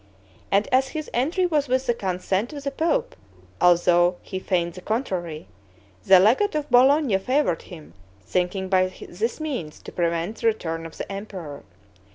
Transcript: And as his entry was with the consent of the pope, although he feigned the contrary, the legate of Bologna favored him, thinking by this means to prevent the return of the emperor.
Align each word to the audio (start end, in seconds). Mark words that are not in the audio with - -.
And 0.51 0.67
as 0.71 0.87
his 0.97 1.11
entry 1.13 1.45
was 1.45 1.67
with 1.67 1.85
the 1.85 1.93
consent 1.93 2.53
of 2.53 2.63
the 2.63 2.71
pope, 2.71 3.15
although 3.61 4.15
he 4.23 4.39
feigned 4.39 4.73
the 4.73 4.81
contrary, 4.81 5.47
the 6.07 6.19
legate 6.19 6.55
of 6.55 6.71
Bologna 6.71 7.19
favored 7.19 7.61
him, 7.61 7.93
thinking 8.25 8.67
by 8.67 8.87
this 9.07 9.39
means 9.39 9.79
to 9.83 9.91
prevent 9.91 10.37
the 10.41 10.47
return 10.47 10.87
of 10.87 10.97
the 10.97 11.11
emperor. 11.11 11.61